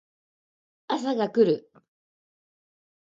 [0.87, 1.71] 朝が来る